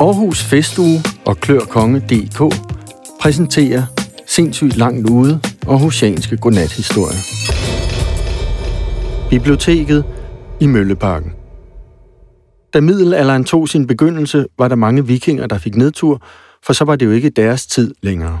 Aarhus 0.00 0.44
Festuge 0.44 0.98
og 1.26 1.36
Klør 1.36 1.60
Konge 1.60 2.00
DK 2.00 2.54
præsenterer 3.20 3.82
sindssygt 4.26 4.76
langt 4.76 5.10
ude 5.10 5.40
og 5.66 5.78
husianske 5.80 6.36
godnathistorier. 6.36 7.18
Biblioteket 9.30 10.04
i 10.60 10.66
Mølleparken. 10.66 11.32
Da 12.74 12.80
middelalderen 12.80 13.44
tog 13.44 13.68
sin 13.68 13.86
begyndelse, 13.86 14.46
var 14.58 14.68
der 14.68 14.76
mange 14.76 15.06
vikinger, 15.06 15.46
der 15.46 15.58
fik 15.58 15.76
nedtur, 15.76 16.22
for 16.66 16.72
så 16.72 16.84
var 16.84 16.96
det 16.96 17.06
jo 17.06 17.10
ikke 17.10 17.30
deres 17.30 17.66
tid 17.66 17.94
længere. 18.02 18.40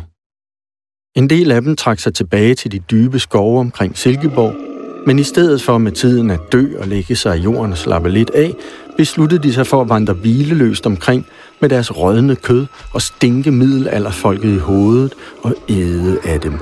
En 1.14 1.30
del 1.30 1.52
af 1.52 1.62
dem 1.62 1.76
trak 1.76 1.98
sig 1.98 2.14
tilbage 2.14 2.54
til 2.54 2.72
de 2.72 2.78
dybe 2.78 3.18
skove 3.18 3.60
omkring 3.60 3.98
Silkeborg, 3.98 4.65
men 5.06 5.18
i 5.18 5.22
stedet 5.22 5.62
for 5.62 5.78
med 5.78 5.92
tiden 5.92 6.30
at 6.30 6.40
dø 6.52 6.66
og 6.78 6.88
lægge 6.88 7.16
sig 7.16 7.38
i 7.38 7.40
jorden 7.40 7.72
og 7.72 7.78
slappe 7.78 8.10
lidt 8.10 8.30
af, 8.30 8.54
besluttede 8.96 9.42
de 9.42 9.52
sig 9.52 9.66
for 9.66 9.80
at 9.80 9.88
vandre 9.88 10.14
hvileløst 10.14 10.86
omkring 10.86 11.26
med 11.60 11.68
deres 11.68 11.96
rådne 11.96 12.36
kød 12.36 12.66
og 12.94 13.02
stinke 13.02 13.50
middelalderfolket 13.50 14.54
i 14.54 14.58
hovedet 14.58 15.14
og 15.42 15.54
æde 15.68 16.18
af 16.24 16.40
dem. 16.40 16.58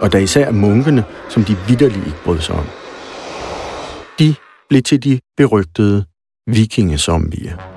Og 0.00 0.12
da 0.12 0.18
især 0.18 0.50
munkene, 0.50 1.04
som 1.28 1.44
de 1.44 1.56
vidderligt 1.68 2.06
ikke 2.06 2.22
brød 2.24 2.40
sig 2.40 2.54
om. 2.54 2.64
De 4.18 4.34
blev 4.68 4.82
til 4.82 5.04
de 5.04 5.18
berygtede 5.36 6.04
vikingesombier. 6.46 7.75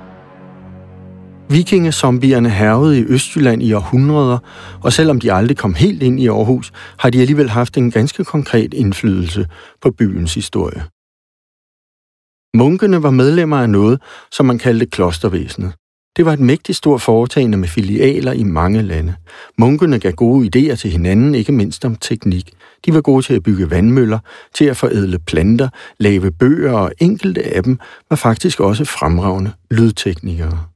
Vikingesombierne 1.50 2.50
hervede 2.50 2.98
i 2.98 3.04
Østjylland 3.04 3.62
i 3.62 3.72
århundreder, 3.72 4.38
og 4.82 4.92
selvom 4.92 5.20
de 5.20 5.32
aldrig 5.32 5.56
kom 5.56 5.74
helt 5.74 6.02
ind 6.02 6.20
i 6.20 6.26
Aarhus, 6.26 6.72
har 6.98 7.10
de 7.10 7.20
alligevel 7.20 7.50
haft 7.50 7.76
en 7.76 7.90
ganske 7.90 8.24
konkret 8.24 8.74
indflydelse 8.74 9.46
på 9.82 9.90
byens 9.90 10.34
historie. 10.34 10.82
Munkene 12.54 13.02
var 13.02 13.10
medlemmer 13.10 13.56
af 13.56 13.70
noget, 13.70 14.00
som 14.32 14.46
man 14.46 14.58
kaldte 14.58 14.86
klostervæsenet. 14.86 15.72
Det 16.16 16.26
var 16.26 16.32
et 16.32 16.40
mægtigt 16.40 16.78
stort 16.78 17.02
foretagende 17.02 17.58
med 17.58 17.68
filialer 17.68 18.32
i 18.32 18.42
mange 18.42 18.82
lande. 18.82 19.14
Munkene 19.58 19.98
gav 19.98 20.12
gode 20.12 20.50
idéer 20.56 20.74
til 20.74 20.90
hinanden, 20.90 21.34
ikke 21.34 21.52
mindst 21.52 21.84
om 21.84 21.96
teknik. 21.96 22.52
De 22.86 22.94
var 22.94 23.00
gode 23.00 23.22
til 23.26 23.34
at 23.34 23.42
bygge 23.42 23.70
vandmøller, 23.70 24.18
til 24.54 24.64
at 24.64 24.76
forædle 24.76 25.18
planter, 25.18 25.68
lave 25.98 26.30
bøger, 26.30 26.72
og 26.72 26.92
enkelte 26.98 27.56
af 27.56 27.62
dem 27.62 27.78
var 28.10 28.16
faktisk 28.16 28.60
også 28.60 28.84
fremragende 28.84 29.52
lydteknikere. 29.70 30.69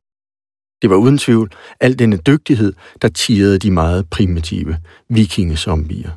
Det 0.84 0.90
var 0.90 0.96
uden 0.96 1.18
tvivl 1.18 1.50
al 1.80 1.98
denne 1.98 2.16
dygtighed, 2.16 2.72
der 3.02 3.08
tirrede 3.08 3.58
de 3.58 3.70
meget 3.70 4.10
primitive 4.10 4.76
vikingesombier. 5.08 6.10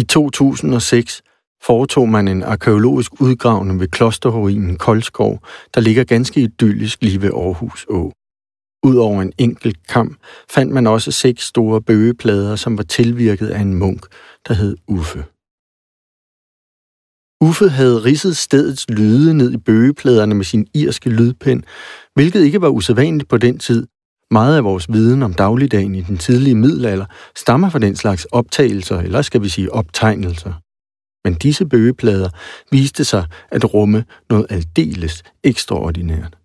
I 0.00 0.02
2006 0.02 1.22
foretog 1.62 2.08
man 2.08 2.28
en 2.28 2.42
arkeologisk 2.42 3.20
udgravning 3.20 3.80
ved 3.80 3.88
klosterruinen 3.88 4.76
Koldskov, 4.76 5.42
der 5.74 5.80
ligger 5.80 6.04
ganske 6.04 6.40
idyllisk 6.40 7.02
lige 7.02 7.22
ved 7.22 7.30
Aarhus 7.30 7.86
Å. 7.90 8.12
Udover 8.82 9.22
en 9.22 9.32
enkelt 9.38 9.86
kamp 9.86 10.16
fandt 10.50 10.72
man 10.72 10.86
også 10.86 11.10
seks 11.10 11.42
store 11.42 11.82
bøgeplader, 11.82 12.56
som 12.56 12.76
var 12.78 12.84
tilvirket 12.84 13.48
af 13.48 13.60
en 13.60 13.74
munk, 13.74 14.06
der 14.48 14.54
hed 14.54 14.76
Uffe. 14.88 15.24
Uffe 17.42 17.68
havde 17.68 18.04
ridset 18.04 18.36
stedets 18.36 18.86
lyde 18.88 19.34
ned 19.34 19.52
i 19.52 19.56
bøgepladerne 19.56 20.34
med 20.34 20.44
sin 20.44 20.66
irske 20.74 21.10
lydpen, 21.10 21.64
hvilket 22.14 22.44
ikke 22.44 22.60
var 22.60 22.68
usædvanligt 22.68 23.28
på 23.28 23.36
den 23.36 23.58
tid. 23.58 23.86
Meget 24.30 24.56
af 24.56 24.64
vores 24.64 24.92
viden 24.92 25.22
om 25.22 25.34
dagligdagen 25.34 25.94
i 25.94 26.00
den 26.00 26.18
tidlige 26.18 26.54
middelalder 26.54 27.04
stammer 27.36 27.70
fra 27.70 27.78
den 27.78 27.96
slags 27.96 28.24
optagelser, 28.24 28.98
eller 28.98 29.22
skal 29.22 29.42
vi 29.42 29.48
sige 29.48 29.72
optegnelser. 29.72 30.52
Men 31.24 31.34
disse 31.34 31.66
bøgeplader 31.66 32.28
viste 32.70 33.04
sig 33.04 33.24
at 33.50 33.74
rumme 33.74 34.04
noget 34.30 34.46
aldeles 34.50 35.22
ekstraordinært. 35.44 36.36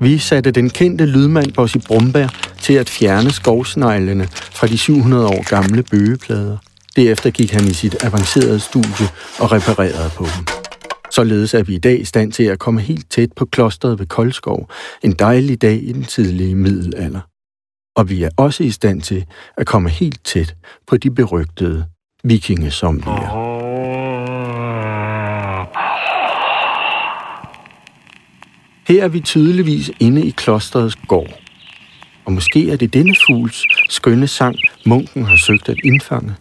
Vi 0.00 0.18
satte 0.18 0.50
den 0.50 0.70
kendte 0.70 1.06
lydmand 1.06 1.52
Bossi 1.52 1.78
Brumberg 1.78 2.30
til 2.60 2.74
at 2.74 2.88
fjerne 2.88 3.30
skovsneglene 3.30 4.26
fra 4.30 4.66
de 4.66 4.78
700 4.78 5.26
år 5.26 5.48
gamle 5.48 5.82
bøgeplader. 5.82 6.56
Derefter 6.96 7.30
gik 7.30 7.52
han 7.52 7.64
i 7.64 7.72
sit 7.72 8.04
avancerede 8.04 8.60
studie 8.60 9.08
og 9.40 9.52
reparerede 9.52 10.10
på 10.16 10.24
dem. 10.24 10.46
Således 11.10 11.54
er 11.54 11.62
vi 11.62 11.74
i 11.74 11.78
dag 11.78 12.00
i 12.00 12.04
stand 12.04 12.32
til 12.32 12.42
at 12.42 12.58
komme 12.58 12.80
helt 12.80 13.10
tæt 13.10 13.32
på 13.36 13.44
klosteret 13.44 13.98
ved 13.98 14.06
Koldskov, 14.06 14.70
en 15.02 15.12
dejlig 15.12 15.62
dag 15.62 15.82
i 15.82 15.92
den 15.92 16.04
tidlige 16.04 16.54
middelalder. 16.54 17.20
Og 17.96 18.10
vi 18.10 18.22
er 18.22 18.30
også 18.36 18.62
i 18.62 18.70
stand 18.70 19.00
til 19.00 19.24
at 19.56 19.66
komme 19.66 19.88
helt 19.88 20.24
tæt 20.24 20.54
på 20.86 20.96
de 20.96 21.10
berygtede 21.10 21.84
vikingesombier. 22.24 23.46
Her 28.88 29.04
er 29.04 29.08
vi 29.08 29.20
tydeligvis 29.20 29.90
inde 30.00 30.26
i 30.26 30.30
klosterets 30.30 30.96
gård. 31.08 31.40
Og 32.24 32.32
måske 32.32 32.70
er 32.70 32.76
det 32.76 32.94
denne 32.94 33.14
fugls 33.26 33.62
skønne 33.90 34.26
sang, 34.26 34.56
munken 34.86 35.24
har 35.24 35.36
søgt 35.36 35.68
at 35.68 35.76
indfange. 35.84 36.34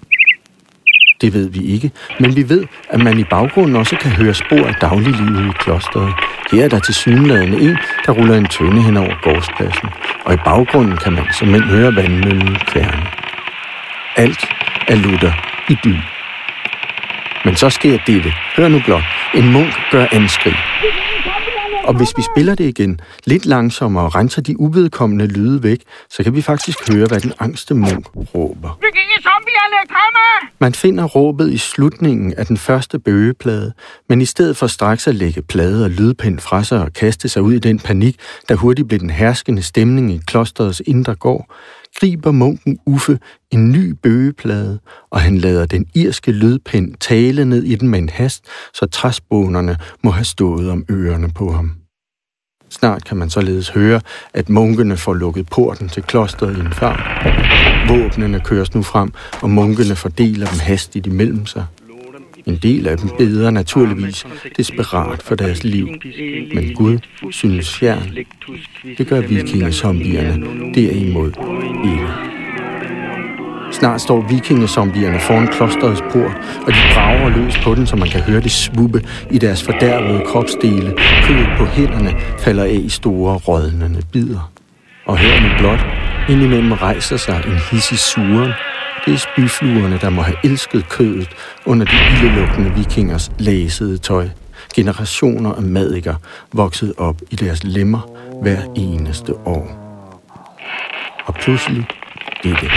Det 1.21 1.33
ved 1.33 1.49
vi 1.49 1.63
ikke, 1.73 1.91
men 2.19 2.35
vi 2.35 2.49
ved, 2.49 2.63
at 2.89 3.03
man 3.03 3.19
i 3.19 3.23
baggrunden 3.23 3.75
også 3.75 3.95
kan 3.95 4.11
høre 4.11 4.33
spor 4.33 4.65
af 4.67 4.75
dagliglivet 4.81 5.45
i 5.45 5.51
klosteret. 5.59 6.13
Her 6.51 6.63
er 6.65 6.69
der 6.69 6.79
til 6.79 6.93
synlædende 6.93 7.61
en, 7.61 7.77
der 8.05 8.11
ruller 8.11 8.37
en 8.37 8.47
tønde 8.47 8.81
hen 8.83 8.97
over 8.97 9.15
gårdspladsen, 9.23 9.89
og 10.25 10.33
i 10.33 10.37
baggrunden 10.45 10.97
kan 10.97 11.13
man 11.13 11.25
som 11.39 11.53
høre 11.53 11.95
vandmøllen 11.95 12.55
kværne. 12.55 13.07
Alt 14.15 14.45
er 14.87 14.95
lutter 14.95 15.33
i 15.69 15.75
dyn. 15.85 16.01
Men 17.45 17.55
så 17.55 17.69
sker 17.69 17.97
dette. 18.07 18.33
Hør 18.57 18.67
nu 18.67 18.79
blot. 18.85 19.03
En 19.33 19.51
munk 19.51 19.73
gør 19.91 20.05
anskrig. 20.11 20.55
Og 21.83 21.93
hvis 21.97 22.13
vi 22.17 22.23
spiller 22.33 22.55
det 22.55 22.65
igen 22.65 22.99
lidt 23.25 23.45
langsommere 23.45 24.05
og 24.05 24.15
renser 24.15 24.41
de 24.41 24.59
uvedkommende 24.59 25.27
lyde 25.27 25.63
væk, 25.63 25.79
så 26.09 26.23
kan 26.23 26.35
vi 26.35 26.41
faktisk 26.41 26.77
høre, 26.93 27.07
hvad 27.07 27.19
den 27.19 27.33
angste 27.39 27.73
munk 27.73 28.05
råber. 28.15 28.79
Man 30.59 30.73
finder 30.73 31.03
råbet 31.03 31.51
i 31.51 31.57
slutningen 31.57 32.33
af 32.33 32.45
den 32.45 32.57
første 32.57 32.99
bøgeplade, 32.99 33.73
men 34.09 34.21
i 34.21 34.25
stedet 34.25 34.57
for 34.57 34.67
straks 34.67 35.07
at 35.07 35.15
lægge 35.15 35.41
plade 35.41 35.83
og 35.83 35.89
lydpind 35.89 36.39
fra 36.39 36.63
sig 36.63 36.81
og 36.81 36.93
kaste 36.93 37.29
sig 37.29 37.41
ud 37.41 37.53
i 37.53 37.59
den 37.59 37.79
panik, 37.79 38.19
der 38.49 38.55
hurtigt 38.55 38.87
blev 38.87 38.99
den 38.99 39.09
herskende 39.09 39.61
stemning 39.61 40.11
i 40.11 40.21
klosterets 40.27 40.81
indre 40.85 41.15
gård, 41.15 41.49
griber 41.99 42.31
munken 42.31 42.77
Uffe 42.85 43.19
en 43.51 43.71
ny 43.71 43.93
bøgeplade, 44.03 44.79
og 45.09 45.21
han 45.21 45.37
lader 45.37 45.65
den 45.65 45.85
irske 45.95 46.31
lydpind 46.31 46.95
tale 46.99 47.45
ned 47.45 47.63
i 47.63 47.75
den 47.75 47.89
med 47.89 47.99
en 47.99 48.09
hast, 48.09 48.45
så 48.73 48.85
træsbånerne 48.85 49.77
må 50.03 50.11
have 50.11 50.25
stået 50.25 50.69
om 50.69 50.85
ørerne 50.91 51.29
på 51.35 51.51
ham. 51.51 51.84
Snart 52.79 53.05
kan 53.05 53.17
man 53.17 53.29
således 53.29 53.69
høre, 53.69 54.01
at 54.33 54.49
munkene 54.49 54.97
får 54.97 55.13
lukket 55.13 55.47
porten 55.49 55.89
til 55.89 56.03
klosteret 56.03 56.57
i 56.57 56.59
en 56.59 56.73
fart. 56.73 56.99
Våbnene 57.89 58.39
køres 58.39 58.75
nu 58.75 58.83
frem, 58.83 59.11
og 59.41 59.49
munkene 59.49 59.95
fordeler 59.95 60.47
dem 60.47 60.59
hastigt 60.59 61.07
imellem 61.07 61.45
sig. 61.45 61.65
En 62.45 62.57
del 62.57 62.87
af 62.87 62.97
dem 62.97 63.09
beder 63.17 63.49
naturligvis 63.49 64.25
desperat 64.57 65.23
for 65.23 65.35
deres 65.35 65.63
liv, 65.63 65.87
men 66.53 66.73
Gud 66.73 66.97
synes 67.31 67.75
fjern. 67.75 68.17
Det 68.97 69.07
gør 69.07 69.21
vikingesombierne 69.21 70.73
derimod 70.73 71.31
ikke. 71.85 72.24
Snart 73.79 74.01
står 74.01 74.21
vikingesombierne 74.29 75.19
foran 75.19 75.47
klosterets 75.47 76.01
port, 76.01 76.35
og 76.67 76.73
de 76.73 76.79
brager 76.93 77.29
løs 77.29 77.57
på 77.63 77.75
den, 77.75 77.87
så 77.87 77.95
man 77.95 78.09
kan 78.09 78.21
høre 78.21 78.41
det 78.41 78.51
svuppe 78.51 79.01
i 79.31 79.37
deres 79.37 79.63
fordærvede 79.63 80.23
kropsdele. 80.25 80.93
Kødet 81.23 81.47
på 81.57 81.65
hænderne 81.65 82.13
falder 82.39 82.63
af 82.63 82.79
i 82.83 82.89
store, 82.89 83.35
rådnende 83.35 84.01
bidder. 84.11 84.51
Og 85.05 85.17
her 85.17 85.41
nu 85.41 85.47
blot, 85.59 85.79
indimellem 86.29 86.71
rejser 86.71 87.17
sig 87.17 87.43
en 87.47 87.59
hissig 87.71 87.99
suren, 87.99 88.51
det 89.05 89.13
er 89.13 89.17
spyfluerne, 89.17 89.97
der 90.01 90.09
må 90.09 90.21
have 90.21 90.37
elsket 90.43 90.89
kødet 90.89 91.29
under 91.65 91.85
de 91.85 91.97
ildelugtende 92.13 92.71
vikingers 92.73 93.31
læsede 93.39 93.97
tøj. 93.97 94.29
Generationer 94.75 95.53
af 95.53 95.61
madikker 95.61 96.15
voksede 96.53 96.93
op 96.97 97.21
i 97.31 97.35
deres 97.35 97.63
lemmer 97.63 98.09
hver 98.41 98.59
eneste 98.75 99.33
år. 99.45 99.81
Og 101.25 101.33
pludselig 101.35 101.87
dette. 102.45 102.67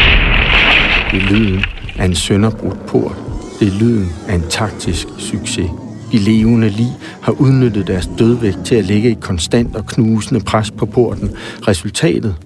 Det 1.10 1.22
er 1.22 1.26
lyden 1.30 1.64
af 1.98 2.04
en 2.04 2.14
sønderbrudt 2.14 2.86
port. 2.86 3.16
Det 3.60 3.68
er 3.68 3.78
lyden 3.78 4.08
af 4.28 4.34
en 4.34 4.44
taktisk 4.50 5.06
succes. 5.18 5.70
De 6.12 6.18
levende 6.18 6.68
lig 6.68 6.92
har 7.22 7.32
udnyttet 7.32 7.86
deres 7.86 8.10
dødvægt 8.18 8.58
til 8.64 8.74
at 8.74 8.84
lægge 8.84 9.10
et 9.10 9.20
konstant 9.20 9.76
og 9.76 9.86
knusende 9.86 10.40
pres 10.40 10.70
på 10.70 10.86
porten. 10.86 11.30
Resultatet 11.68 12.36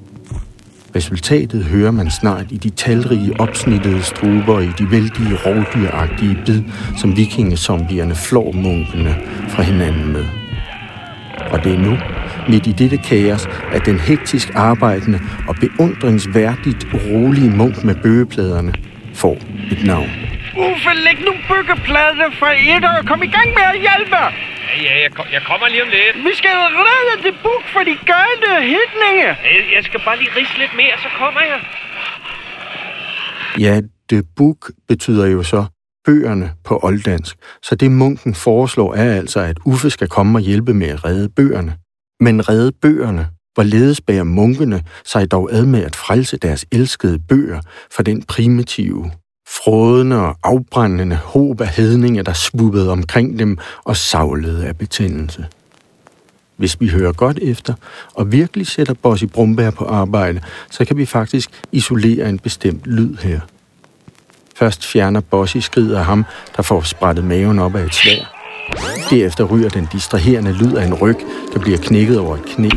Resultatet 0.96 1.64
hører 1.64 1.90
man 1.90 2.10
snart 2.10 2.46
i 2.50 2.56
de 2.56 2.70
talrige 2.70 3.40
opsnittede 3.40 4.02
struber 4.02 4.60
i 4.60 4.70
de 4.78 4.90
vældige 4.90 5.36
rovdyragtige 5.46 6.38
bid, 6.46 6.62
som 6.98 7.16
vikingesombierne 7.16 8.14
flår 8.14 8.52
munkene 8.52 9.16
fra 9.48 9.62
hinanden 9.62 10.12
med. 10.12 10.41
Og 11.52 11.64
det 11.64 11.72
er 11.74 11.78
nu, 11.78 11.94
midt 12.48 12.66
i 12.66 12.72
dette 12.72 12.98
kaos, 13.08 13.46
at 13.72 13.86
den 13.86 13.98
hektisk 14.00 14.48
arbejdende 14.54 15.20
og 15.48 15.54
beundringsværdigt 15.64 16.86
rolige 16.94 17.50
munk 17.50 17.84
med 17.84 17.94
bøgepladerne 17.94 18.72
får 19.14 19.36
et 19.72 19.84
navn. 19.84 20.10
Uffe, 20.56 20.90
læg 21.06 21.18
nu 21.28 21.32
byggeplader 21.48 22.28
for 22.38 22.50
et 22.74 22.84
og 22.84 23.06
kom 23.10 23.22
i 23.22 23.30
gang 23.36 23.48
med 23.58 23.64
at 23.72 23.78
hjælpe! 23.86 24.16
Ja, 24.16 24.82
ja, 24.82 25.02
jeg, 25.02 25.10
kom, 25.16 25.26
jeg 25.32 25.42
kommer 25.50 25.68
lige 25.68 25.82
om 25.82 25.88
lidt. 25.88 26.24
Vi 26.28 26.34
skal 26.40 26.50
redde 26.84 27.14
det 27.26 27.34
buk 27.42 27.64
for 27.72 27.82
de 27.90 27.96
gale 28.12 28.50
hitninge. 28.72 29.26
Jeg, 29.26 29.60
jeg 29.76 29.82
skal 29.84 30.00
bare 30.06 30.18
lige 30.18 30.30
rise 30.36 30.58
lidt 30.58 30.74
mere, 30.76 30.94
så 31.04 31.08
kommer 31.18 31.40
jeg. 31.50 31.60
Ja, 33.66 33.80
det 34.10 34.24
book 34.36 34.70
betyder 34.88 35.26
jo 35.26 35.42
så 35.42 35.64
bøgerne 36.04 36.52
på 36.64 36.80
olddansk, 36.82 37.36
så 37.62 37.74
det 37.74 37.90
munken 37.90 38.34
foreslår 38.34 38.94
er 38.94 39.14
altså, 39.14 39.40
at 39.40 39.58
Uffe 39.64 39.90
skal 39.90 40.08
komme 40.08 40.38
og 40.38 40.42
hjælpe 40.42 40.74
med 40.74 40.86
at 40.86 41.04
redde 41.04 41.28
bøgerne. 41.28 41.76
Men 42.20 42.48
redde 42.48 42.72
bøgerne, 42.82 43.28
hvorledes 43.54 44.00
bærer 44.00 44.24
munkene 44.24 44.82
sig 45.04 45.30
dog 45.30 45.52
ad 45.52 45.66
med 45.66 45.82
at 45.82 45.96
frelse 45.96 46.36
deres 46.36 46.66
elskede 46.72 47.18
bøger 47.18 47.60
fra 47.90 48.02
den 48.02 48.22
primitive, 48.22 49.10
frådende 49.48 50.16
og 50.16 50.36
afbrændende 50.42 51.16
håb 51.16 51.60
af 51.60 51.68
hedninge, 51.68 52.22
der 52.22 52.32
svuppede 52.32 52.90
omkring 52.90 53.38
dem 53.38 53.58
og 53.84 53.96
savlede 53.96 54.66
af 54.66 54.78
betændelse. 54.78 55.46
Hvis 56.56 56.80
vi 56.80 56.88
hører 56.88 57.12
godt 57.12 57.38
efter 57.38 57.74
og 58.14 58.32
virkelig 58.32 58.66
sætter 58.66 58.94
Bossy 58.94 59.24
Brumbær 59.24 59.70
på 59.70 59.84
arbejde, 59.84 60.40
så 60.70 60.84
kan 60.84 60.96
vi 60.96 61.06
faktisk 61.06 61.62
isolere 61.72 62.28
en 62.28 62.38
bestemt 62.38 62.86
lyd 62.86 63.16
her. 63.16 63.40
Først 64.56 64.86
fjerner 64.86 65.20
Bossy 65.20 65.56
skridt 65.56 65.92
af 65.92 66.04
ham, 66.04 66.24
der 66.56 66.62
får 66.62 66.80
sprættet 66.80 67.24
maven 67.24 67.58
op 67.58 67.76
af 67.76 67.84
et 67.84 67.94
svær. 67.94 68.42
Derefter 69.10 69.44
ryger 69.44 69.68
den 69.68 69.88
distraherende 69.92 70.52
lyd 70.52 70.74
af 70.74 70.86
en 70.86 70.94
ryg, 70.94 71.16
der 71.52 71.60
bliver 71.60 71.78
knækket 71.78 72.18
over 72.18 72.36
et 72.36 72.44
knæ. 72.44 72.68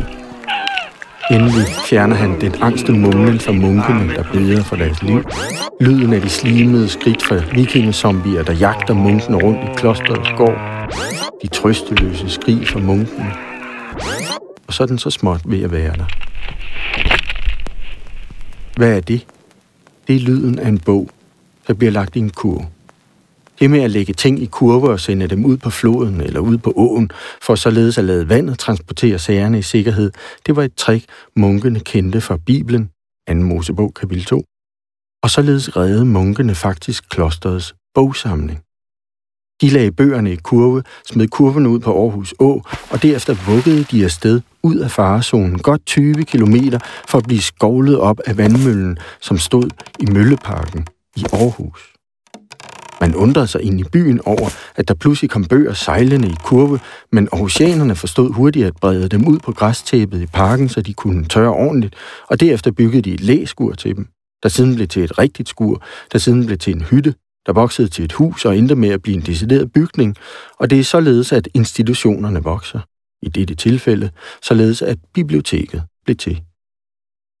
Endelig 1.30 1.66
fjerner 1.88 2.16
han 2.16 2.40
den 2.40 2.54
angste 2.62 2.92
mumlen 2.92 3.40
fra 3.40 3.52
munkene, 3.52 4.14
der 4.14 4.22
beder 4.32 4.64
for 4.64 4.76
deres 4.76 5.02
liv. 5.02 5.24
Lyden 5.80 6.12
af 6.12 6.20
de 6.20 6.28
slimede 6.28 6.88
skridt 6.88 7.22
fra 7.22 7.36
vikingesombier, 7.54 8.42
der 8.42 8.52
jagter 8.52 8.94
munken 8.94 9.36
rundt 9.36 9.64
i 9.64 9.74
klosterets 9.76 10.30
gård. 10.36 10.58
De 11.42 11.48
trøsteløse 11.48 12.30
skrig 12.30 12.68
fra 12.68 12.78
munken. 12.78 13.26
Og 14.66 14.74
så 14.74 14.82
er 14.82 14.86
den 14.86 14.98
så 14.98 15.10
småt 15.10 15.40
ved 15.44 15.62
at 15.62 15.72
være 15.72 15.92
der. 15.92 16.04
Hvad 18.76 18.96
er 18.96 19.00
det? 19.00 19.26
Det 20.08 20.16
er 20.16 20.20
lyden 20.20 20.58
af 20.58 20.68
en 20.68 20.78
bog, 20.78 21.10
der 21.66 21.74
bliver 21.74 21.92
lagt 21.92 22.16
i 22.16 22.18
en 22.18 22.30
kurve. 22.30 22.66
Det 23.58 23.70
med 23.70 23.80
at 23.80 23.90
lægge 23.90 24.12
ting 24.12 24.42
i 24.42 24.46
kurver 24.46 24.88
og 24.88 25.00
sende 25.00 25.26
dem 25.26 25.44
ud 25.44 25.56
på 25.56 25.70
floden 25.70 26.20
eller 26.20 26.40
ud 26.40 26.58
på 26.58 26.72
åen, 26.76 27.10
for 27.42 27.54
således 27.54 27.98
at 27.98 28.04
lade 28.04 28.28
vandet 28.28 28.58
transportere 28.58 29.18
sagerne 29.18 29.58
i 29.58 29.62
sikkerhed, 29.62 30.10
det 30.46 30.56
var 30.56 30.62
et 30.62 30.74
trick, 30.74 31.04
munkene 31.36 31.80
kendte 31.80 32.20
fra 32.20 32.36
Bibelen, 32.46 32.90
2. 33.28 33.34
Mosebog 33.34 33.94
kapitel 33.94 34.24
2. 34.24 34.44
Og 35.22 35.30
således 35.30 35.76
reddede 35.76 36.04
munkene 36.04 36.54
faktisk 36.54 37.08
klosterets 37.08 37.74
bogsamling. 37.94 38.60
De 39.60 39.68
lagde 39.68 39.92
bøgerne 39.92 40.32
i 40.32 40.36
kurve, 40.36 40.82
smed 41.06 41.28
kurven 41.28 41.66
ud 41.66 41.78
på 41.78 42.02
Aarhus 42.02 42.34
Å, 42.38 42.62
og 42.90 43.02
derefter 43.02 43.34
vuggede 43.46 43.84
de 43.84 44.04
afsted 44.04 44.40
ud 44.62 44.76
af 44.76 44.90
farezonen 44.90 45.58
godt 45.58 45.86
20 45.86 46.24
km 46.24 46.56
for 47.08 47.18
at 47.18 47.24
blive 47.24 47.40
skovlet 47.40 47.98
op 47.98 48.20
af 48.26 48.36
vandmøllen, 48.36 48.98
som 49.20 49.38
stod 49.38 49.70
i 50.00 50.06
Mølleparken 50.06 50.86
i 51.16 51.24
Aarhus. 51.32 51.92
Man 53.00 53.14
undrede 53.14 53.46
sig 53.46 53.62
ind 53.62 53.80
i 53.80 53.84
byen 53.92 54.20
over, 54.26 54.48
at 54.76 54.88
der 54.88 54.94
pludselig 54.94 55.30
kom 55.30 55.44
bøger 55.44 55.72
sejlende 55.72 56.28
i 56.28 56.34
kurve, 56.44 56.80
men 57.12 57.28
aarhusianerne 57.32 57.94
forstod 57.94 58.32
hurtigt 58.32 58.66
at 58.66 58.76
brede 58.76 59.08
dem 59.08 59.28
ud 59.28 59.38
på 59.38 59.52
græstæppet 59.52 60.22
i 60.22 60.26
parken, 60.26 60.68
så 60.68 60.80
de 60.80 60.94
kunne 60.94 61.24
tørre 61.24 61.52
ordentligt, 61.52 61.94
og 62.28 62.40
derefter 62.40 62.70
byggede 62.70 63.02
de 63.02 63.14
et 63.14 63.20
læskur 63.20 63.72
til 63.72 63.96
dem, 63.96 64.08
der 64.42 64.48
siden 64.48 64.74
blev 64.74 64.88
til 64.88 65.04
et 65.04 65.18
rigtigt 65.18 65.48
skur, 65.48 65.82
der 66.12 66.18
siden 66.18 66.46
blev 66.46 66.58
til 66.58 66.74
en 66.74 66.82
hytte, 66.82 67.14
der 67.46 67.52
voksede 67.52 67.88
til 67.88 68.04
et 68.04 68.12
hus 68.12 68.44
og 68.44 68.58
endte 68.58 68.74
med 68.74 68.88
at 68.88 69.02
blive 69.02 69.16
en 69.16 69.26
decideret 69.26 69.72
bygning, 69.72 70.16
og 70.60 70.70
det 70.70 70.80
er 70.80 70.84
således, 70.84 71.32
at 71.32 71.48
institutionerne 71.54 72.42
vokser. 72.42 72.80
I 73.22 73.28
dette 73.28 73.54
tilfælde, 73.54 74.10
således 74.42 74.82
at 74.82 74.98
biblioteket 75.14 75.82
blev 76.04 76.16
til. 76.16 76.40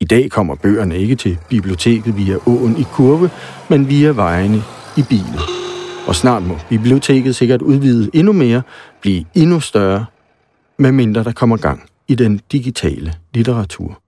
I 0.00 0.04
dag 0.04 0.30
kommer 0.30 0.54
bøgerne 0.54 0.98
ikke 0.98 1.16
til 1.16 1.38
biblioteket 1.48 2.16
via 2.16 2.36
åen 2.46 2.76
i 2.78 2.82
kurve, 2.92 3.30
men 3.70 3.88
via 3.88 4.10
vejene 4.10 4.62
i 4.96 5.02
bilen. 5.08 5.40
Og 6.08 6.14
snart 6.14 6.42
må 6.42 6.58
biblioteket 6.68 7.36
sikkert 7.36 7.62
udvide 7.62 8.10
endnu 8.14 8.32
mere, 8.32 8.62
blive 9.00 9.24
endnu 9.34 9.60
større, 9.60 10.06
medmindre 10.78 11.24
der 11.24 11.32
kommer 11.32 11.56
gang 11.56 11.90
i 12.08 12.14
den 12.14 12.40
digitale 12.52 13.14
litteratur. 13.34 14.02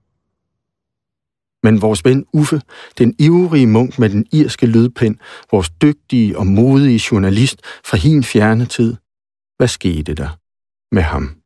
Men 1.63 1.83
vores 1.83 2.05
ven 2.05 2.27
Uffe, 2.33 2.61
den 2.99 3.15
ivrige 3.19 3.67
munk 3.67 3.99
med 3.99 4.11
den 4.11 4.27
irske 4.33 4.67
lydpind, 4.67 5.17
vores 5.51 5.71
dygtige 5.71 6.39
og 6.39 6.47
modige 6.47 7.03
journalist 7.13 7.61
fra 7.85 7.97
hin 7.97 8.25
fjerne 8.25 8.67
tid, 8.67 8.97
hvad 9.57 9.69
skete 9.69 10.15
der 10.15 10.29
med 10.93 11.03
ham? 11.03 11.38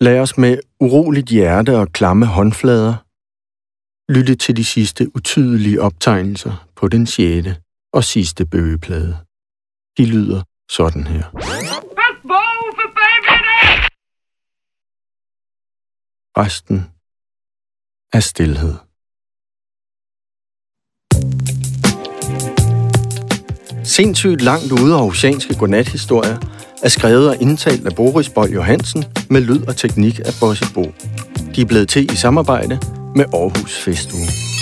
Lad 0.00 0.20
os 0.20 0.38
med 0.38 0.58
uroligt 0.80 1.28
hjerte 1.28 1.78
og 1.78 1.92
klamme 1.92 2.26
håndflader 2.26 2.94
lytte 4.12 4.34
til 4.34 4.56
de 4.56 4.64
sidste 4.64 5.16
utydelige 5.16 5.82
optegnelser 5.82 6.68
på 6.76 6.88
den 6.88 7.06
sjette 7.06 7.56
og 7.92 8.04
sidste 8.04 8.46
bøgeplade. 8.46 9.18
De 9.98 10.04
lyder 10.06 10.42
sådan 10.70 11.06
her. 11.06 11.24
Resten 16.38 16.90
er 18.12 18.20
stillhed. 18.20 18.74
Sindssygt 23.84 24.42
langt 24.42 24.72
ude 24.72 24.94
af 24.94 25.02
oceanske 25.02 25.58
godnathistorier 25.58 26.55
er 26.82 26.88
skrevet 26.88 27.28
og 27.28 27.36
indtalt 27.40 27.86
af 27.86 27.94
Boris 27.94 28.28
Bøj 28.28 28.48
Johansen 28.54 29.04
med 29.30 29.40
lyd 29.40 29.60
og 29.68 29.76
teknik 29.76 30.18
af 30.18 30.32
Bosse 30.40 30.64
Bo. 30.74 30.92
De 31.56 31.60
er 31.60 31.66
blevet 31.66 31.88
til 31.88 32.12
i 32.12 32.16
samarbejde 32.16 32.78
med 33.16 33.24
Aarhus 33.34 33.78
Festuge. 33.78 34.55